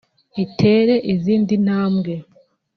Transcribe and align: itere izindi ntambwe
itere 0.43 0.95
izindi 1.13 1.53
ntambwe 1.65 2.13